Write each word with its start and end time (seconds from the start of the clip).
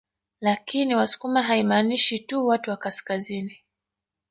Lakini 0.41 0.95
wasukuma 0.95 1.43
haimaanishi 1.43 2.19
tu 2.19 2.47
watu 2.47 2.69
wa 2.71 2.77
kaskazini 2.77 3.57